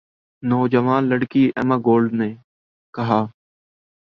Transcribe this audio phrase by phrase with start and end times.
[0.43, 2.29] نوجوان لڑکی Emma Gold نے
[2.93, 3.19] کہا